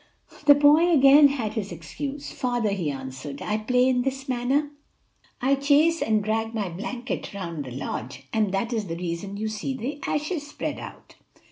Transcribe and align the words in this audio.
The 0.47 0.55
boy 0.55 0.91
again 0.91 1.27
had 1.27 1.53
his 1.53 1.71
excuse. 1.71 2.31
"Father," 2.31 2.71
he 2.71 2.89
answered, 2.89 3.39
"I 3.39 3.59
play 3.59 3.87
in 3.87 4.01
this 4.01 4.27
manner: 4.27 4.71
I 5.39 5.53
chase 5.53 6.01
and 6.01 6.23
drag 6.23 6.55
my 6.55 6.69
blanket 6.69 7.35
around 7.35 7.65
the 7.65 7.71
lodge, 7.71 8.23
and 8.33 8.51
that 8.51 8.73
is 8.73 8.87
the 8.87 8.97
reason 8.97 9.37
you 9.37 9.47
see 9.47 9.77
the 9.77 9.99
ashes 10.07 10.47
spread 10.47 10.79
about." 10.79 11.17